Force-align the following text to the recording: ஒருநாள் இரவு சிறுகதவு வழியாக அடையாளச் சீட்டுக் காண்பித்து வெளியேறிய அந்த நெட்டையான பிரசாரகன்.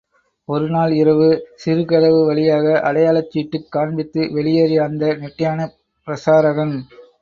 ஒருநாள் 0.49 0.93
இரவு 0.93 1.27
சிறுகதவு 1.55 2.25
வழியாக 2.25 2.65
அடையாளச் 2.89 3.31
சீட்டுக் 3.31 3.69
காண்பித்து 3.69 4.29
வெளியேறிய 4.33 4.83
அந்த 4.83 5.15
நெட்டையான 5.21 5.71
பிரசாரகன். 6.07 6.77